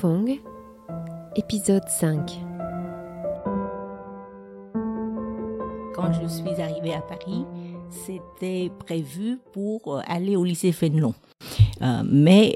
[0.00, 0.40] Fong,
[1.36, 2.40] épisode 5.
[5.94, 7.44] Quand je suis arrivée à Paris,
[7.90, 11.12] c'était prévu pour euh, aller au lycée Fénelon.
[11.82, 12.54] Euh, mais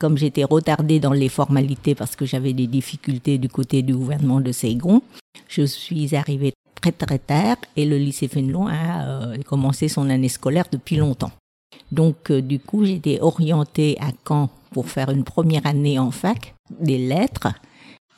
[0.00, 4.40] comme j'étais retardée dans les formalités parce que j'avais des difficultés du côté du gouvernement
[4.40, 5.00] de Saigon,
[5.46, 10.28] je suis arrivée très très tard et le lycée Fénelon a euh, commencé son année
[10.28, 11.30] scolaire depuis longtemps.
[11.92, 16.98] Donc du coup, j'étais orientée à Caen pour faire une première année en fac des
[16.98, 17.48] lettres.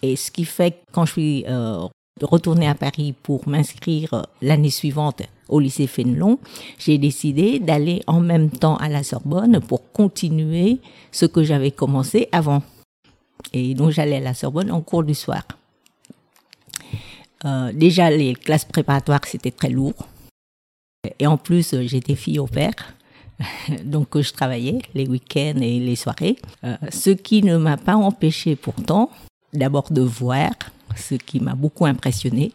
[0.02, 1.86] Et ce qui fait que quand je suis euh,
[2.20, 6.38] retournée à Paris pour m'inscrire euh, l'année suivante au lycée Fénelon,
[6.78, 10.78] j'ai décidé d'aller en même temps à la Sorbonne pour continuer
[11.10, 12.62] ce que j'avais commencé avant.
[13.52, 15.42] Et donc j'allais à la Sorbonne en cours du soir.
[17.44, 20.06] Euh, déjà, les classes préparatoires, c'était très lourd.
[21.18, 22.94] Et en plus, j'étais fille au père.
[23.84, 28.56] donc je travaillais les week-ends et les soirées, euh, ce qui ne m'a pas empêché
[28.56, 29.10] pourtant
[29.52, 30.50] d'abord de voir
[30.96, 32.52] ce qui m'a beaucoup impressionné,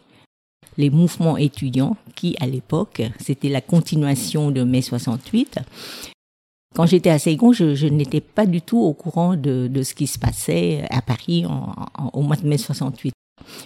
[0.76, 5.58] les mouvements étudiants qui à l'époque, c'était la continuation de mai 68.
[6.74, 10.18] Quand j'étais à Saigon, je, n'étais pas du tout au courant de, ce qui se
[10.18, 11.44] passait à Paris
[12.12, 13.12] au mois de mai 68.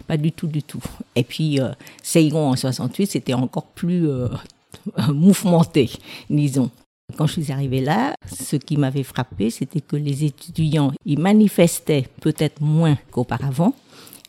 [0.06, 0.82] Pas du tout, du tout.
[1.16, 4.28] Et puis, euh, Saigon en 68, c'était encore plus euh,
[5.12, 5.90] mouvementé,
[6.30, 6.70] disons.
[7.16, 12.06] Quand je suis arrivée là, ce qui m'avait frappé, c'était que les étudiants, ils manifestaient
[12.20, 13.74] peut-être moins qu'auparavant,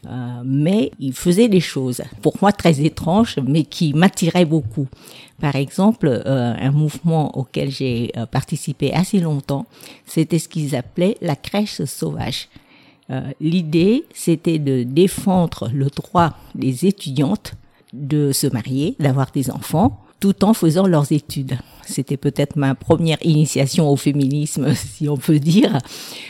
[0.05, 4.87] euh, mais ils faisaient des choses, pour moi très étranges, mais qui m'attiraient beaucoup.
[5.39, 9.65] Par exemple, euh, un mouvement auquel j'ai euh, participé assez longtemps,
[10.05, 12.49] c'était ce qu'ils appelaient la crèche sauvage.
[13.39, 17.53] L'idée, c'était de défendre le droit des étudiantes
[17.91, 21.57] de se marier, d'avoir des enfants, tout en faisant leurs études.
[21.85, 25.77] C'était peut-être ma première initiation au féminisme, si on peut dire.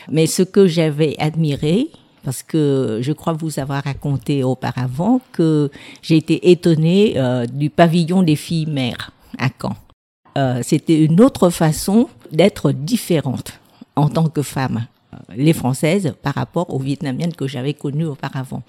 [0.09, 1.89] Mais ce que j'avais admiré,
[2.23, 5.69] parce que je crois vous avoir raconté auparavant que
[6.01, 9.75] j'ai été étonnée euh, du pavillon des filles mères à Caen.
[10.37, 13.59] Euh, C'était une autre façon d'être différente
[13.95, 18.63] en tant que femme euh, les Françaises par rapport aux Vietnamiennes que j'avais connues auparavant.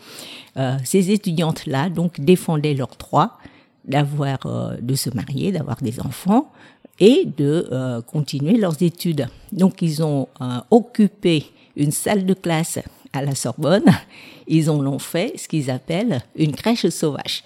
[0.84, 3.39] Ces étudiantes-là donc défendaient leurs droits
[3.84, 4.39] d'avoir,
[4.81, 6.53] de se marier, d'avoir des enfants
[7.00, 9.27] et de euh, continuer leurs études.
[9.53, 11.47] Donc ils ont euh, occupé
[11.77, 12.78] une salle de classe
[13.12, 13.84] à la Sorbonne.
[14.47, 17.44] Ils en ont fait ce qu'ils appellent une crèche sauvage.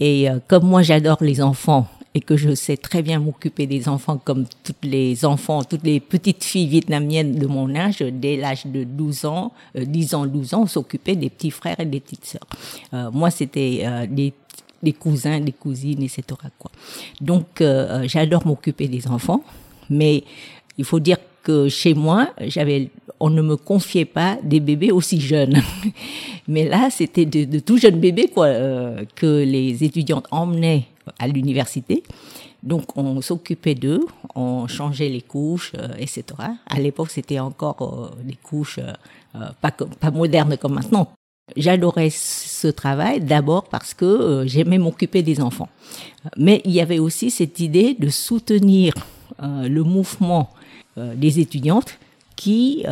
[0.00, 4.18] Et comme moi j'adore les enfants et que je sais très bien m'occuper des enfants
[4.18, 8.84] comme toutes les enfants, toutes les petites filles vietnamiennes de mon âge, dès l'âge de
[8.84, 13.12] 12 ans, 10 ans, 12 ans, on s'occupait des petits frères et des petites sœurs.
[13.12, 14.32] moi, c'était des
[14.82, 16.22] des cousins, des cousines, etc.
[16.58, 16.70] Quoi.
[17.20, 19.42] Donc, euh, euh, j'adore m'occuper des enfants,
[19.88, 20.24] mais
[20.76, 22.90] il faut dire que chez moi, j'avais,
[23.20, 25.60] on ne me confiait pas des bébés aussi jeunes.
[26.48, 30.86] mais là, c'était de, tout jeunes bébés quoi, euh, que les étudiantes emmenaient
[31.18, 32.02] à l'université.
[32.62, 34.06] Donc, on s'occupait d'eux,
[34.36, 36.22] on changeait les couches, etc.
[36.68, 38.78] À l'époque, c'était encore des couches
[39.60, 41.08] pas, pas modernes comme maintenant.
[41.56, 45.68] J'adorais ce travail d'abord parce que euh, j'aimais m'occuper des enfants.
[46.36, 48.94] Mais il y avait aussi cette idée de soutenir
[49.42, 50.50] euh, le mouvement
[50.98, 51.98] euh, des étudiantes
[52.36, 52.84] qui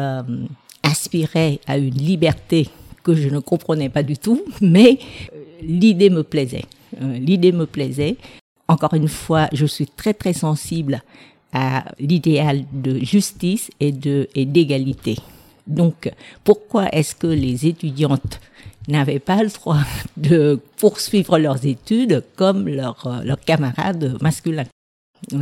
[0.82, 2.68] aspiraient à une liberté
[3.02, 4.98] que je ne comprenais pas du tout, mais
[5.60, 6.66] l'idée me plaisait.
[7.00, 8.16] l'idée me plaisait.
[8.68, 11.02] Encore une fois, je suis très très sensible
[11.52, 15.16] à l'idéal de justice et de et d'égalité.
[15.66, 16.10] Donc,
[16.44, 18.41] pourquoi est-ce que les étudiantes
[18.88, 19.78] n'avaient pas le droit
[20.16, 24.66] de poursuivre leurs études comme leurs euh, camarades masculins?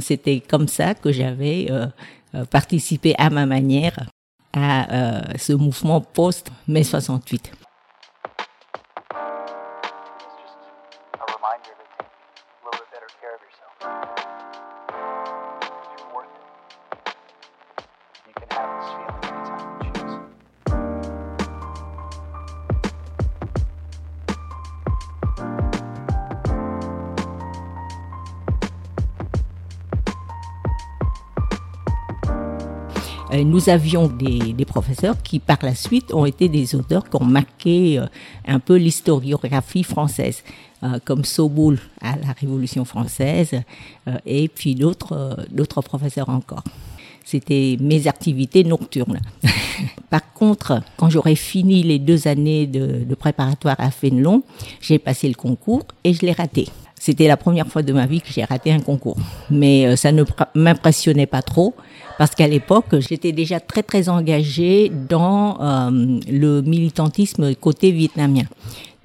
[0.01, 1.87] C'était comme ça que j'avais euh,
[2.35, 4.09] euh, participé à ma manière
[4.55, 7.53] à ce mouvement post-mai 68.
[33.45, 37.25] Nous avions des, des, professeurs qui, par la suite, ont été des auteurs qui ont
[37.25, 38.07] marqué euh,
[38.47, 40.43] un peu l'historiographie française,
[40.83, 43.61] euh, comme Soboul à la Révolution française,
[44.25, 46.65] et puis d'autres d'autres professeurs encore.
[47.25, 49.21] C'était mes activités nocturnes.
[50.11, 54.43] Par contre, quand j'aurais fini les deux années de, de préparatoire à Fénelon,
[54.81, 56.69] j'ai passé le concours et je l'ai raté.
[56.99, 59.17] C'était la première fois de ma vie que j'ai raté un concours.
[59.51, 61.75] Mais euh, ça ne m'impressionnait pas trop
[62.19, 68.43] parce qu'à l'époque, j'étais déjà très très engagée dans euh, le militantisme côté vietnamien.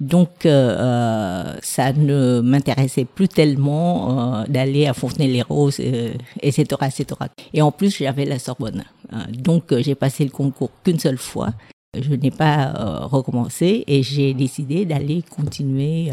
[0.00, 5.80] Donc, euh, euh ça ne m'intéressait plus tellement euh, d'aller à Fontenay-les-Roses,
[6.42, 7.06] etc., etc.
[7.54, 8.82] Et en plus, j'avais la Sorbonne.
[9.32, 11.50] donc, j'ai passé le concours qu'une seule fois.
[11.96, 12.72] Je n'ai pas
[13.04, 16.10] recommencé et j'ai décidé d'aller continuer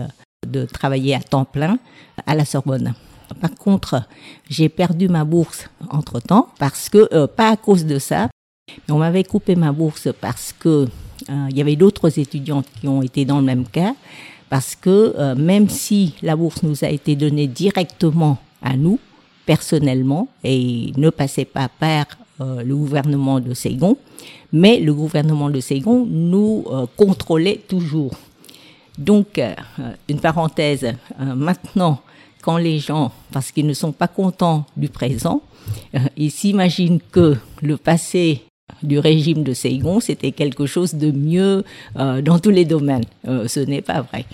[0.47, 1.80] de travailler à temps plein
[2.27, 2.94] à la Sorbonne.
[3.39, 4.04] Par contre,
[4.50, 8.30] j'ai perdu ma bourse entre-temps parce que, euh, pas à cause de ça,
[8.89, 10.88] on m'avait coupé ma bourse parce que
[11.30, 13.94] euh, il y avait d'autres étudiantes qui ont été dans le même cas,
[14.50, 19.00] parce que euh, même si la bourse nous a été donnée directement à nous,
[19.45, 22.06] personnellement, et ne passait pas par
[22.39, 23.98] le gouvernement de Saigon,
[24.51, 26.66] mais le gouvernement de Saigon nous
[26.98, 28.13] contrôlait toujours.
[28.98, 29.39] Donc,
[30.10, 32.01] une parenthèse, maintenant,
[32.41, 35.41] quand les gens, parce qu'ils ne sont pas contents du présent,
[35.95, 38.41] euh, ils s'imaginent que le passé
[38.83, 41.63] du régime de Saigon, c'était quelque chose de mieux
[41.97, 43.03] euh, dans tous les domaines.
[43.27, 44.25] Euh, ce n'est pas vrai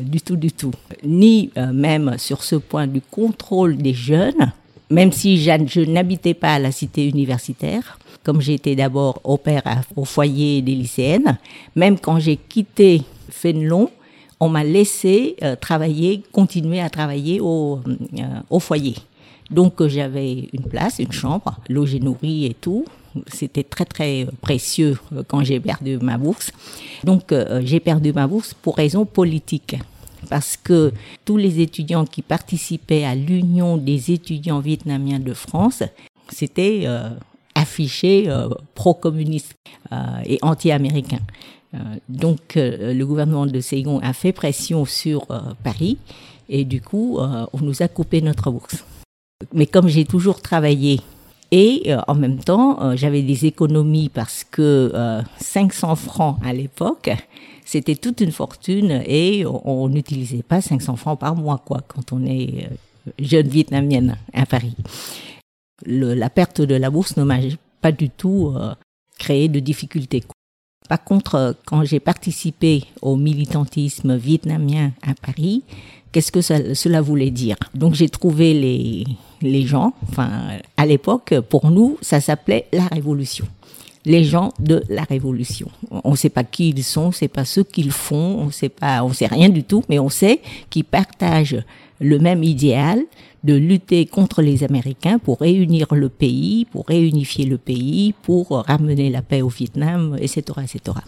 [0.00, 0.72] du tout, du tout.
[1.02, 4.52] Ni même sur ce point du contrôle des jeunes,
[4.90, 9.62] même si je n'habitais pas à la cité universitaire, comme j'étais d'abord au père
[9.96, 11.38] au foyer des lycéennes,
[11.74, 13.00] même quand j'ai quitté
[13.30, 13.90] Fénelon,
[14.40, 17.80] on m'a laissé euh, travailler, continuer à travailler au,
[18.18, 18.94] euh, au foyer.
[19.50, 22.84] Donc euh, j'avais une place, une chambre, logé nourri et tout.
[23.28, 24.98] C'était très très précieux
[25.28, 26.52] quand j'ai perdu ma bourse.
[27.02, 29.74] Donc j'ai perdu ma bourse pour raison politique
[30.28, 30.92] parce que
[31.24, 35.82] tous les étudiants qui participaient à l'Union des étudiants vietnamiens de France,
[36.28, 36.86] c'était
[37.54, 38.28] affiché
[38.74, 39.54] pro-communiste
[40.26, 41.20] et anti-américain.
[41.74, 41.78] Euh,
[42.08, 45.98] donc euh, le gouvernement de Saigon a fait pression sur euh, Paris
[46.48, 48.84] et du coup on nous a coupé notre bourse.
[49.52, 51.00] Mais comme j'ai toujours travaillé
[51.50, 54.92] et en même temps, j'avais des économies parce que
[55.40, 57.10] 500 francs à l'époque,
[57.64, 62.24] c'était toute une fortune et on n'utilisait pas 500 francs par mois quoi quand on
[62.24, 62.68] est
[63.18, 64.76] jeune vietnamienne à Paris.
[65.84, 67.38] la perte de la bourse ne m'a
[67.80, 68.54] pas du tout
[69.18, 70.22] créé de difficultés.
[70.88, 75.62] Par contre, quand j'ai participé au militantisme vietnamien à Paris,
[76.12, 77.56] qu'est-ce que cela voulait dire?
[77.74, 79.04] Donc j'ai trouvé les,
[79.42, 80.30] les gens, enfin
[80.76, 83.46] à l'époque, pour nous, ça s'appelait la révolution.
[84.04, 85.68] Les gens de la révolution.
[85.90, 88.50] On ne sait pas qui ils sont, on ne sait pas ce qu'ils font, on
[88.52, 90.40] sait pas, on sait rien du tout, mais on sait
[90.70, 91.64] qu'ils partagent
[91.98, 93.00] le même idéal,
[93.46, 99.08] de lutter contre les Américains pour réunir le pays, pour réunifier le pays, pour ramener
[99.08, 100.98] la paix au Vietnam, etc., etc.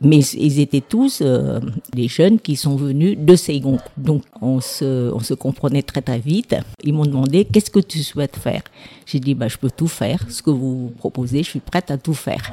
[0.00, 1.60] Mais ils étaient tous euh,
[1.92, 3.78] des jeunes qui sont venus de Saigon.
[3.96, 6.56] Donc on se, on se comprenait très très vite.
[6.82, 8.62] Ils m'ont demandé qu'est-ce que tu souhaites faire?
[9.06, 10.20] J'ai dit bah je peux tout faire.
[10.28, 12.52] Ce que vous proposez, je suis prête à tout faire.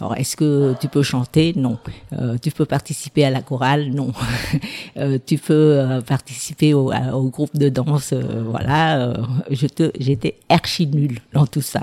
[0.00, 1.52] Alors est-ce que tu peux chanter?
[1.56, 1.78] Non.
[2.12, 3.90] Euh, tu peux participer à la chorale?
[3.90, 4.12] Non.
[4.96, 8.42] euh, tu peux euh, participer au, au, groupe de danse euh,
[8.78, 9.14] Euh,
[9.50, 11.82] j'étais archi nulle dans tout ça.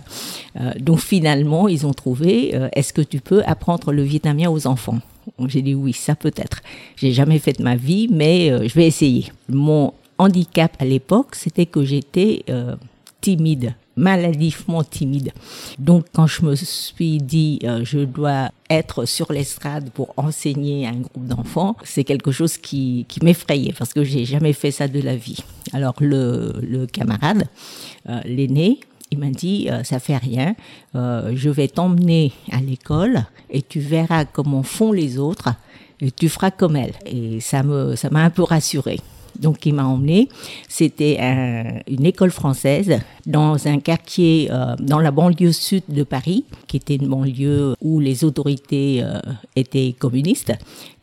[0.59, 4.67] Euh, donc finalement, ils ont trouvé, euh, est-ce que tu peux apprendre le vietnamien aux
[4.67, 4.99] enfants?
[5.47, 6.61] J'ai dit oui, ça peut être.
[6.95, 9.31] J'ai jamais fait de ma vie, mais je vais essayer.
[9.49, 12.45] Mon handicap à l'époque, c'était que j'étais
[13.21, 15.31] timide maladivement timide.
[15.79, 20.89] Donc quand je me suis dit euh, je dois être sur l'estrade pour enseigner à
[20.89, 24.87] un groupe d'enfants, c'est quelque chose qui, qui m'effrayait parce que j'ai jamais fait ça
[24.87, 25.43] de la vie.
[25.73, 27.45] Alors le, le camarade,
[28.09, 28.79] euh, l'aîné,
[29.11, 30.55] il m'a dit euh, ça fait rien,
[30.95, 35.49] euh, je vais t'emmener à l'école et tu verras comment font les autres
[36.01, 36.93] et tu feras comme elle.
[37.05, 38.99] Et ça me ça m'a un peu rassurée
[39.39, 40.29] donc il m'a emmené.
[40.67, 41.17] C'était
[41.87, 46.95] une école française dans un quartier euh, dans la banlieue sud de Paris, qui était
[46.95, 49.19] une banlieue où les autorités euh,
[49.55, 50.53] étaient communistes.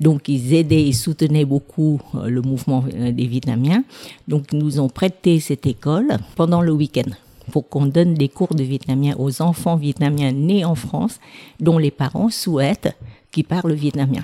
[0.01, 3.85] Donc ils aidaient et soutenaient beaucoup euh, le mouvement des Vietnamiens.
[4.29, 7.11] Donc ils nous ont prêté cette école pendant le week-end
[7.51, 11.19] pour qu'on donne des cours de vietnamien aux enfants vietnamiens nés en France
[11.59, 12.97] dont les parents souhaitent
[13.33, 14.23] qu'ils parlent vietnamien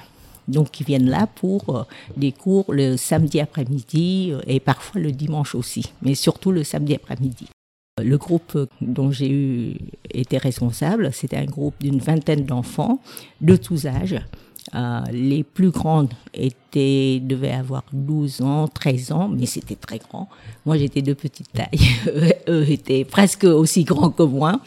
[0.48, 1.82] donc qui viennent là pour euh,
[2.16, 6.94] des cours le samedi après-midi euh, et parfois le dimanche aussi, mais surtout le samedi
[6.94, 7.46] après-midi.
[8.02, 9.76] Le groupe dont j'ai eu
[10.10, 13.00] été responsable, c'était un groupe d'une vingtaine d'enfants
[13.40, 14.20] de tous âges.
[14.74, 20.28] Euh, les plus grandes étaient, devaient avoir 12 ans, 13 ans, mais c'était très grand.
[20.66, 21.80] Moi, j'étais de petite taille.
[22.48, 24.60] Eux étaient presque aussi grands que moi.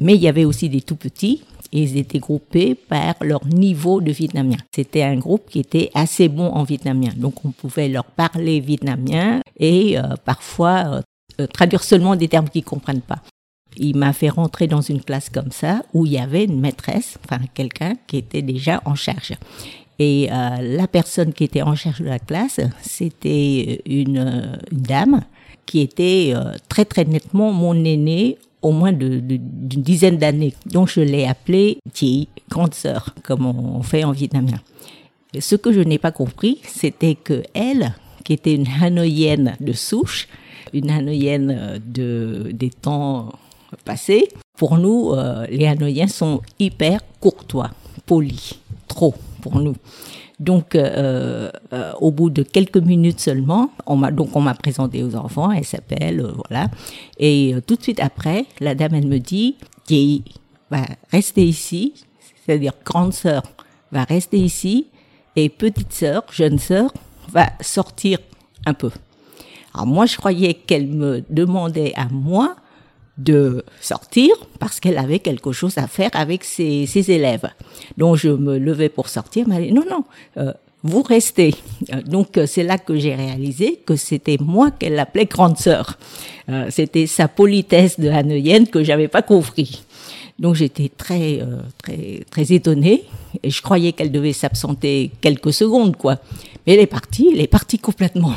[0.00, 4.10] Mais il y avait aussi des tout petits Ils étaient groupés par leur niveau de
[4.10, 4.56] vietnamien.
[4.74, 7.10] C'était un groupe qui était assez bon en vietnamien.
[7.16, 11.02] Donc on pouvait leur parler vietnamien et euh, parfois
[11.40, 13.20] euh, traduire seulement des termes qu'ils comprennent pas.
[13.76, 17.18] Il m'a fait rentrer dans une classe comme ça où il y avait une maîtresse,
[17.24, 19.34] enfin quelqu'un qui était déjà en charge.
[19.98, 25.22] Et euh, la personne qui était en charge de la classe, c'était une, une, dame
[25.66, 26.32] qui était
[26.70, 30.54] très très nettement mon aînée au moins d'une de, dizaine d'années.
[30.66, 34.60] Donc je l'ai appelée Thi, grande sœur, comme on fait en vietnamien.
[35.32, 37.94] Et ce que je n'ai pas compris, c'était que elle,
[38.24, 40.28] qui était une hanoïenne de souche,
[40.74, 43.32] une hanoïenne de, des temps
[43.84, 47.70] passés, pour nous, euh, les hanoïens sont hyper courtois,
[48.06, 48.54] polis,
[48.86, 49.76] trop pour nous.
[50.40, 55.02] Donc, euh, euh, au bout de quelques minutes seulement, on m'a donc on m'a présenté
[55.02, 55.50] aux enfants.
[55.50, 56.68] Elle s'appelle euh, voilà.
[57.18, 60.24] Et euh, tout de suite après, la dame elle me dit, qui
[60.70, 61.94] va rester ici,
[62.44, 63.42] c'est-à-dire grande sœur
[63.90, 64.86] va rester ici
[65.34, 66.92] et petite sœur, jeune sœur
[67.30, 68.18] va sortir
[68.64, 68.90] un peu.
[69.74, 72.56] Alors moi, je croyais qu'elle me demandait à moi
[73.18, 77.50] de sortir parce qu'elle avait quelque chose à faire avec ses, ses, élèves.
[77.96, 80.04] Donc je me levais pour sortir, mais elle dit non, non,
[80.36, 80.52] euh,
[80.84, 81.54] vous restez.
[82.06, 85.98] Donc c'est là que j'ai réalisé que c'était moi qu'elle appelait grande sœur.
[86.48, 89.82] Euh, c'était sa politesse de Hanoïenne que j'avais pas compris.
[90.38, 93.04] Donc j'étais très euh, très très étonnée
[93.42, 96.18] et je croyais qu'elle devait s'absenter quelques secondes quoi.
[96.66, 98.34] Mais elle est partie, elle est partie complètement.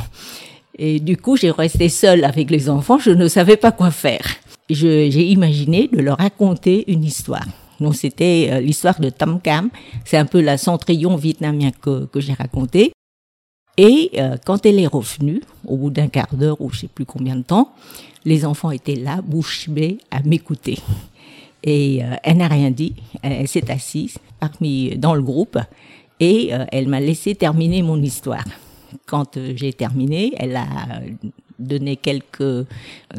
[0.79, 4.25] Et du coup, j'ai resté seule avec les enfants, je ne savais pas quoi faire
[4.73, 7.45] j'ai imaginé de leur raconter une histoire.
[7.81, 9.69] Donc c'était euh, l'histoire de Tam Cam.
[10.05, 12.93] C'est un peu la centrion vietnamien que, que j'ai raconté.
[13.77, 17.05] Et euh, quand elle est revenue, au bout d'un quart d'heure ou je sais plus
[17.05, 17.73] combien de temps,
[18.23, 20.77] les enfants étaient là, bouche bée, à m'écouter.
[21.63, 22.95] Et euh, elle n'a rien dit.
[23.23, 25.57] Elle, s'est assise parmi dans le groupe
[26.19, 28.45] et elle m'a laissé terminer mon histoire.
[29.07, 30.65] Quand j'ai terminé, elle a
[31.61, 32.65] donner quelques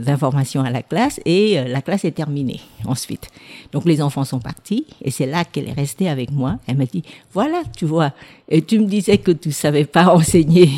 [0.06, 3.28] informations à la classe et euh, la classe est terminée ensuite.
[3.72, 6.58] Donc les enfants sont partis et c'est là qu'elle est restée avec moi.
[6.66, 8.12] Elle m'a dit voilà, tu vois,
[8.48, 10.70] et tu me disais que tu savais pas enseigner.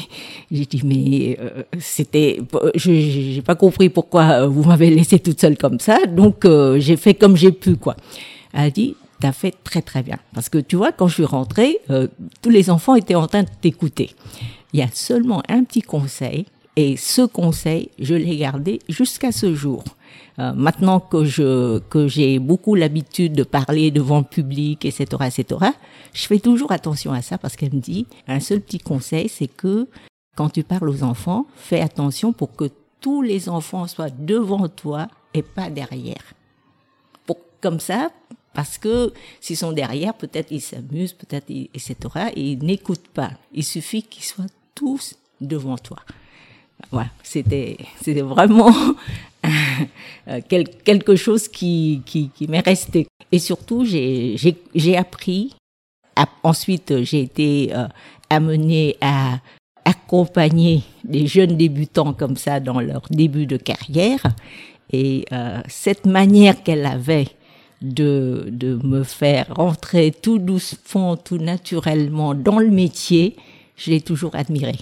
[0.50, 2.40] J'ai dit mais euh, c'était,
[2.74, 6.06] je j'ai pas compris pourquoi vous m'avez laissé toute seule comme ça.
[6.06, 7.96] Donc euh, j'ai fait comme j'ai pu quoi.
[8.52, 11.24] Elle a dit t'as fait très très bien parce que tu vois quand je suis
[11.24, 12.08] rentrée, euh,
[12.42, 14.10] tous les enfants étaient en train de t'écouter.
[14.72, 19.54] Il y a seulement un petit conseil et ce conseil, je l'ai gardé jusqu'à ce
[19.54, 19.84] jour.
[20.40, 25.70] Euh, maintenant que je que j'ai beaucoup l'habitude de parler devant le public, etc., etc.,
[26.12, 29.46] je fais toujours attention à ça parce qu'elle me dit un seul petit conseil, c'est
[29.46, 29.86] que
[30.34, 32.68] quand tu parles aux enfants, fais attention pour que
[33.00, 36.34] tous les enfants soient devant toi et pas derrière.
[37.26, 38.10] Pour comme ça,
[38.54, 41.96] parce que s'ils sont derrière, peut-être ils s'amusent, peut-être etc.
[42.34, 43.30] Et ils n'écoutent pas.
[43.52, 45.98] Il suffit qu'ils soient tous devant toi
[46.90, 48.72] voilà, c'était c'était vraiment
[50.28, 53.06] euh, quelque chose qui qui, qui m'est resté.
[53.32, 55.54] Et surtout j'ai appris
[56.42, 57.86] ensuite j'ai été euh,
[58.30, 59.40] amenée à
[59.84, 64.22] accompagner des jeunes débutants comme ça dans leur début de carrière.
[64.92, 67.28] Et euh, cette manière qu'elle avait
[67.82, 73.36] de de me faire rentrer tout doucement tout naturellement dans le métier
[73.76, 74.76] je l'ai toujours admiré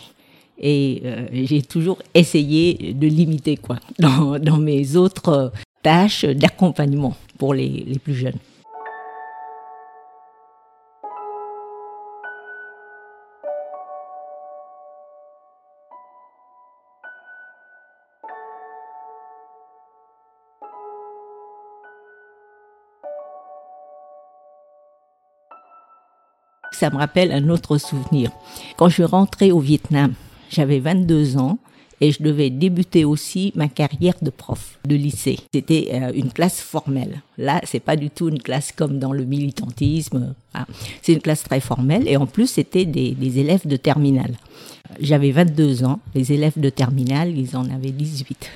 [0.62, 5.52] et euh, j'ai toujours essayé de limiter quoi dans, dans mes autres
[5.82, 8.38] tâches d'accompagnement pour les, les plus jeunes.
[26.72, 28.32] Ça me rappelle un autre souvenir.
[28.76, 30.14] Quand je rentrais au Vietnam,
[30.52, 31.58] j'avais 22 ans
[32.00, 35.38] et je devais débuter aussi ma carrière de prof de lycée.
[35.54, 37.22] C'était euh, une classe formelle.
[37.38, 40.34] Là, c'est pas du tout une classe comme dans le militantisme.
[40.52, 40.66] Ah,
[41.00, 44.34] c'est une classe très formelle et en plus c'était des, des élèves de terminale.
[45.00, 48.50] J'avais 22 ans, les élèves de terminale, ils en avaient 18.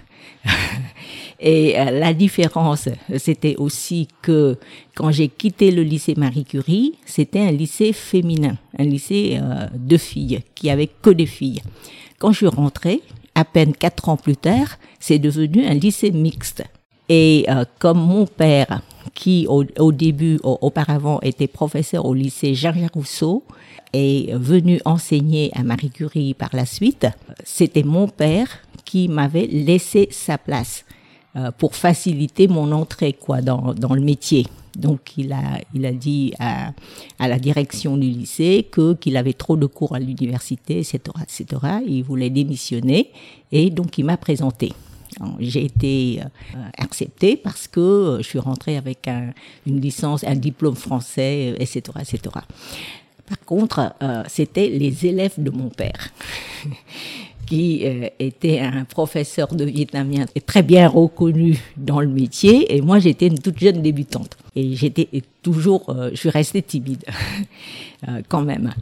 [1.38, 2.88] Et euh, la différence,
[3.18, 4.56] c'était aussi que
[4.94, 9.96] quand j'ai quitté le lycée Marie Curie, c'était un lycée féminin, un lycée euh, de
[9.96, 11.62] filles, qui avait que des filles.
[12.18, 13.02] Quand je suis rentrée,
[13.34, 16.64] à peine quatre ans plus tard, c'est devenu un lycée mixte.
[17.08, 18.80] Et euh, comme mon père,
[19.14, 23.44] qui au, au début, au, auparavant, était professeur au lycée Jean-Jacques Rousseau,
[23.92, 27.06] est venu enseigner à Marie Curie par la suite,
[27.44, 28.48] c'était mon père
[28.84, 30.84] qui m'avait laissé sa place.
[31.36, 34.46] Euh, pour faciliter mon entrée quoi dans, dans le métier.
[34.74, 36.72] Donc il a, il a dit à,
[37.18, 41.62] à la direction du lycée que qu'il avait trop de cours à l'université, etc., etc.
[41.86, 43.10] Il voulait démissionner
[43.52, 44.72] et donc il m'a présenté.
[45.38, 49.32] J'ai été euh, acceptée parce que euh, je suis rentrée avec un,
[49.66, 52.18] une licence, un diplôme français, etc., etc.
[53.26, 56.10] Par contre, euh, c'était les élèves de mon père.
[57.46, 62.98] Qui euh, était un professeur de vietnamien très bien reconnu dans le métier, et moi
[62.98, 64.36] j'étais une toute jeune débutante.
[64.54, 65.08] Et j'étais
[65.42, 67.04] toujours, euh, je suis restée timide
[68.08, 68.72] euh, quand même.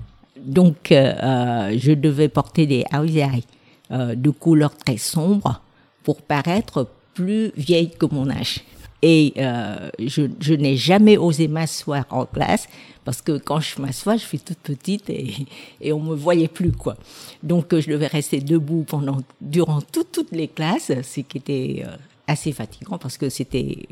[0.45, 3.45] Donc je devais porter des haouzai
[3.91, 5.63] de couleur très sombre
[6.03, 8.61] pour paraître plus vieille que mon âge.
[9.07, 12.69] Et euh, je, je n'ai jamais osé m'asseoir en classe
[13.05, 15.35] parce que quand je m'assois, je suis toute petite et,
[15.83, 16.97] et on me voyait plus quoi.
[17.43, 21.91] Donc je devais rester debout pendant durant toutes toutes les classes, ce qui était euh,
[22.27, 23.87] assez fatigant parce que c'était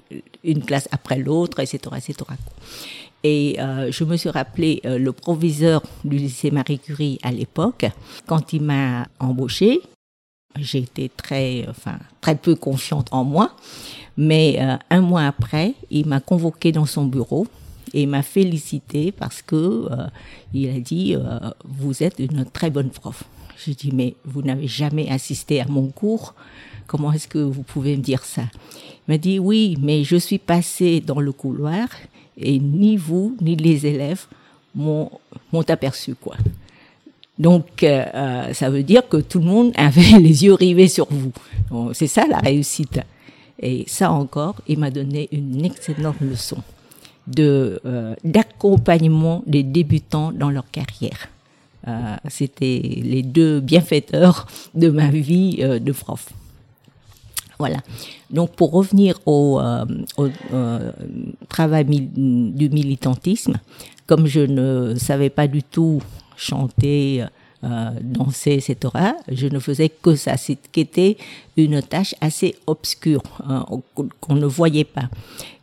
[0.45, 2.15] une classe après l'autre, etc., etc.
[3.23, 7.85] Et euh, je me suis rappelé euh, le proviseur du lycée Marie Curie à l'époque,
[8.27, 9.81] quand il m'a embauché,
[10.57, 13.57] j'ai été très, enfin, très peu confiante en moi.
[14.17, 17.47] Mais euh, un mois après, il m'a convoqué dans son bureau
[17.95, 20.07] et m'a félicité parce que euh,
[20.53, 23.25] il a dit euh, vous êtes une très bonne prof.
[23.65, 26.35] J'ai dit mais vous n'avez jamais assisté à mon cours.
[26.87, 28.43] Comment est-ce que vous pouvez me dire ça?
[29.09, 31.89] Il m'a dit oui, mais je suis passé dans le couloir
[32.37, 34.27] et ni vous ni les élèves
[34.75, 35.11] m'ont
[35.69, 36.37] aperçu quoi.
[37.39, 41.33] Donc, euh, ça veut dire que tout le monde avait les yeux rivés sur vous.
[41.95, 43.01] C'est ça la réussite.
[43.61, 46.59] Et ça encore, il m'a donné une excellente leçon
[47.29, 51.29] de euh, d'accompagnement des débutants dans leur carrière.
[51.87, 56.29] Euh, C'était les deux bienfaiteurs de ma vie euh, de prof.
[57.59, 57.79] Voilà.
[58.31, 59.85] Donc pour revenir au, euh,
[60.17, 60.91] au euh,
[61.49, 63.55] travail du militantisme,
[64.07, 66.03] comme je ne savais pas du tout
[66.37, 67.25] chanter,
[67.65, 68.93] euh, danser, etc.
[69.31, 71.17] Je ne faisais que ça, ce qui était
[71.57, 73.65] une tâche assez obscure hein,
[74.21, 75.09] qu'on ne voyait pas.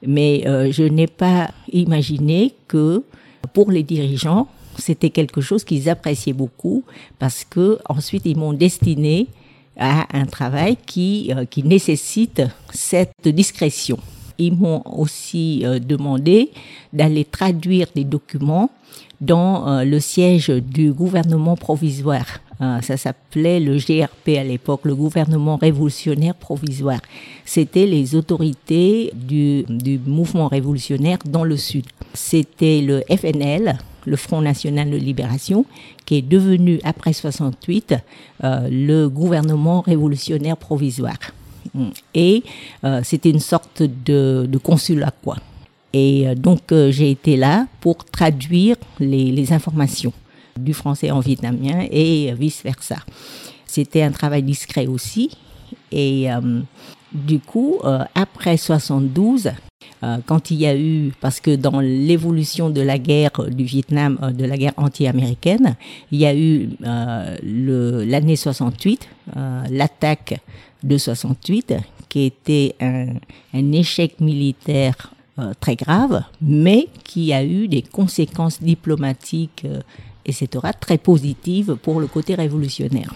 [0.08, 3.04] Mais euh, je n'ai pas imaginé que
[3.52, 6.86] pour les dirigeants, c'était quelque chose qu'ils appréciaient beaucoup
[7.20, 9.28] parce que ensuite ils m'ont destiné
[9.78, 14.00] à un travail qui, euh, qui nécessite cette discrétion.
[14.40, 16.50] Ils m'ont aussi euh, demandé
[16.92, 18.72] d'aller traduire des documents
[19.22, 22.40] dans euh, le siège du gouvernement provisoire.
[22.62, 27.00] Euh, ça s'appelait le GRP à l'époque, le gouvernement révolutionnaire provisoire.
[27.46, 31.86] C'était les autorités du, du mouvement révolutionnaire dans le Sud.
[32.14, 35.66] C'était le FNL, le Front National de Libération,
[36.06, 37.96] qui est devenu, après 68,
[38.44, 41.18] euh, le gouvernement révolutionnaire provisoire.
[42.14, 42.44] Et
[42.84, 45.38] euh, c'était une sorte de, de consulat, quoi.
[45.94, 50.14] Et euh, donc, euh, j'ai été là pour traduire les, les, informations
[50.58, 52.98] du français en vietnamien et vice-versa.
[53.66, 55.32] C'était un travail discret aussi.
[55.92, 56.62] Et euh,
[57.12, 59.52] du coup, euh, après 72,
[60.02, 64.18] euh, quand il y a eu, parce que dans l'évolution de la guerre du Vietnam,
[64.36, 65.76] de la guerre anti-américaine,
[66.12, 69.08] il y a eu l'année 68,
[69.70, 70.40] l'attaque
[70.84, 71.76] de 68,
[72.08, 73.14] qui était un,
[73.54, 79.80] un échec militaire euh, très grave, mais qui a eu des conséquences diplomatiques, euh,
[80.26, 80.48] etc.,
[80.80, 83.14] très positives pour le côté révolutionnaire.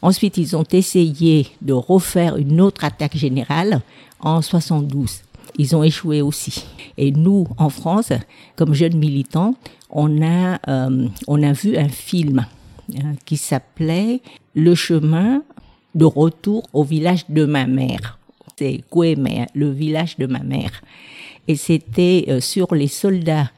[0.00, 3.80] Ensuite, ils ont essayé de refaire une autre attaque générale
[4.20, 5.22] en 72.
[5.58, 6.64] Ils ont échoué aussi.
[6.96, 8.12] Et nous, en France,
[8.54, 9.54] comme jeunes militants,
[9.90, 12.46] on a, euh, on a vu un film
[12.96, 14.20] hein, qui s'appelait
[14.54, 15.42] Le chemin
[15.94, 18.18] de retour au village de ma mère.
[18.56, 20.80] C'est Kouémé, le village de ma mère
[21.48, 23.50] et c'était euh, sur les soldats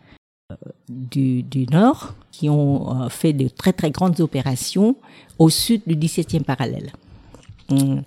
[0.51, 0.57] euh,
[0.88, 4.96] du, du, Nord qui ont euh, fait de très très grandes opérations
[5.38, 6.92] au sud du 17e parallèle.
[7.70, 8.03] Hum.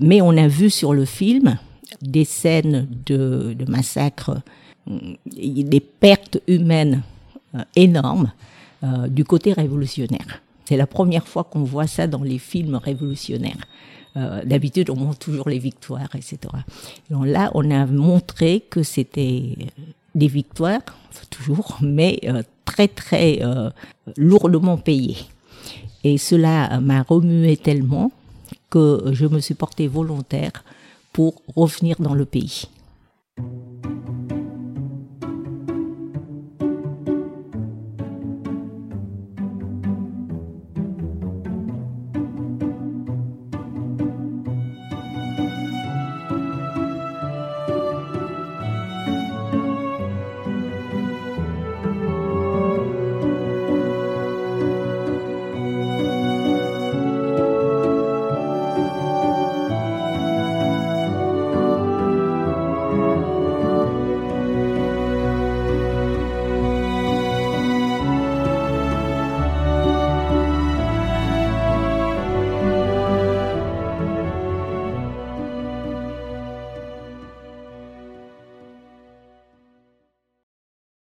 [0.00, 1.58] Mais on a vu sur le film
[2.00, 4.38] des scènes de, de massacres,
[4.86, 7.02] hum, des pertes humaines
[7.76, 8.32] énormes
[9.08, 10.42] du côté révolutionnaire.
[10.64, 13.66] C'est la première fois qu'on voit ça dans les films révolutionnaires.
[14.16, 16.38] Euh, D'habitude, on montre toujours les victoires, etc.
[17.10, 19.56] Là, on a montré que c'était
[20.14, 20.82] des victoires,
[21.30, 23.70] toujours, mais euh, très très euh,
[24.16, 25.16] lourdement payées.
[26.04, 28.12] Et cela m'a remué tellement
[28.68, 30.64] que je me suis portée volontaire
[31.12, 32.64] pour revenir dans le pays.